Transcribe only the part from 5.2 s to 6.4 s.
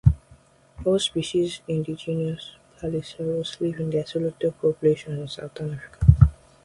southern Africa.